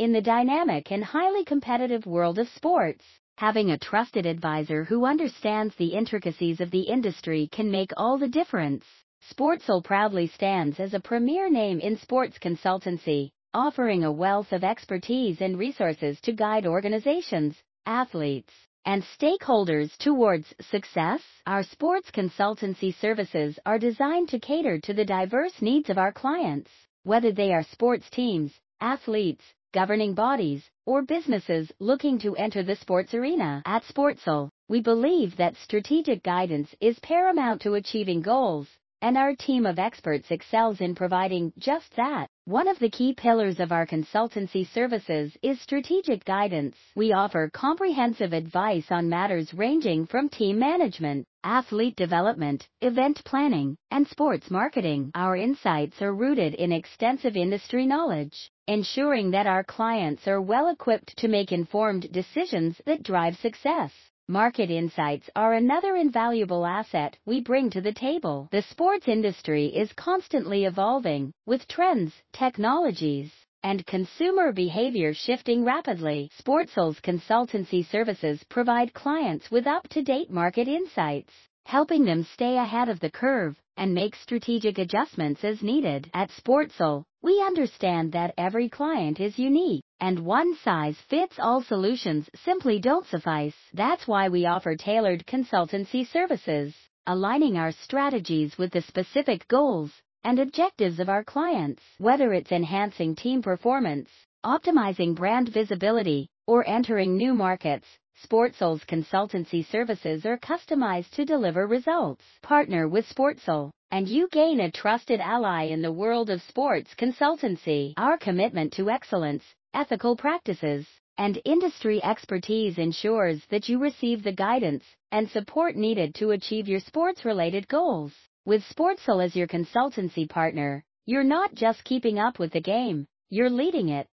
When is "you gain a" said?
114.08-114.70